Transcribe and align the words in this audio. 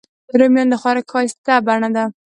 رومیان 0.39 0.67
د 0.71 0.75
خوراک 0.81 1.05
ښایسته 1.11 1.53
بڼه 1.65 1.89
ده 1.95 2.03